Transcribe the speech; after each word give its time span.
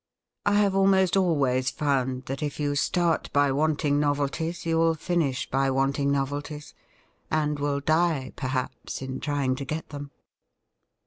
I 0.47 0.53
have 0.55 0.75
almost 0.75 1.15
always 1.15 1.69
found 1.69 2.25
that 2.25 2.41
if 2.41 2.59
you 2.59 2.73
start 2.73 3.31
by 3.33 3.51
wanting 3.51 3.99
novelties, 3.99 4.65
you 4.65 4.79
will 4.79 4.95
finish 4.95 5.47
by 5.47 5.69
wanting 5.69 6.11
novelties, 6.11 6.73
and 7.29 7.59
will 7.59 7.81
die 7.81 8.33
perhaps 8.35 9.03
in 9.03 9.19
trying 9.19 9.53
to 9.57 9.63
get 9.65 9.89
them.' 9.89 10.09